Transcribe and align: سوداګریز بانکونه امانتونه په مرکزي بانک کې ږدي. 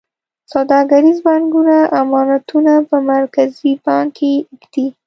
سوداګریز 0.53 1.17
بانکونه 1.25 1.77
امانتونه 2.01 2.73
په 2.89 2.97
مرکزي 3.11 3.71
بانک 3.85 4.09
کې 4.17 4.31
ږدي. 4.59 4.85